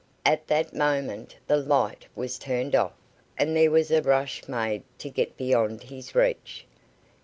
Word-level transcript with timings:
At 0.25 0.47
that 0.47 0.73
moment 0.73 1.35
the 1.45 1.57
light 1.57 2.07
was 2.15 2.39
turned 2.39 2.73
off, 2.73 2.93
and 3.37 3.55
there 3.55 3.69
was 3.69 3.91
a 3.91 4.01
rush 4.01 4.47
made 4.47 4.81
to 4.97 5.11
get 5.11 5.37
beyond 5.37 5.83
his 5.83 6.15
reach. 6.15 6.65